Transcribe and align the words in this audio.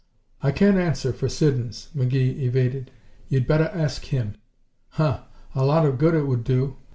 "I 0.41 0.49
can't 0.51 0.77
answer 0.77 1.13
for 1.13 1.29
Siddons," 1.29 1.89
McGee 1.95 2.39
evaded. 2.39 2.89
"You'd 3.29 3.45
better 3.45 3.69
ask 3.71 4.05
him." 4.05 4.33
"Huh! 4.93 5.25
A 5.53 5.63
lot 5.63 5.85
of 5.85 5.99
good 5.99 6.15
it 6.15 6.25
would 6.25 6.43
do. 6.43 6.77